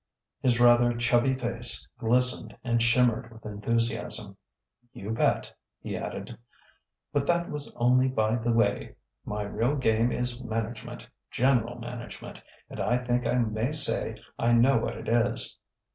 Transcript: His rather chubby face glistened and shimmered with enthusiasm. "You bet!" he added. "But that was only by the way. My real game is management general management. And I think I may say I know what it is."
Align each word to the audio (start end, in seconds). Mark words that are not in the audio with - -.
His 0.41 0.59
rather 0.59 0.97
chubby 0.97 1.35
face 1.35 1.87
glistened 1.99 2.57
and 2.63 2.81
shimmered 2.81 3.31
with 3.31 3.45
enthusiasm. 3.45 4.35
"You 4.93 5.11
bet!" 5.11 5.53
he 5.79 5.95
added. 5.95 6.39
"But 7.13 7.27
that 7.27 7.51
was 7.51 7.71
only 7.75 8.07
by 8.07 8.37
the 8.37 8.51
way. 8.51 8.95
My 9.25 9.43
real 9.43 9.75
game 9.75 10.11
is 10.11 10.41
management 10.43 11.07
general 11.29 11.77
management. 11.77 12.41
And 12.67 12.79
I 12.79 12.97
think 12.97 13.27
I 13.27 13.35
may 13.35 13.73
say 13.73 14.15
I 14.39 14.53
know 14.53 14.77
what 14.77 14.97
it 14.97 15.07
is." 15.07 15.59